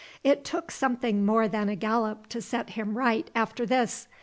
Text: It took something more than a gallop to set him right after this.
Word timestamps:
It 0.23 0.43
took 0.43 0.71
something 0.71 1.27
more 1.27 1.47
than 1.47 1.69
a 1.69 1.75
gallop 1.75 2.25
to 2.29 2.41
set 2.41 2.71
him 2.71 2.97
right 2.97 3.29
after 3.35 3.67
this. 3.67 4.07